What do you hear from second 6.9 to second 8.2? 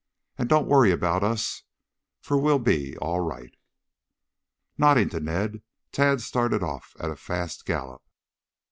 at a fast gallop.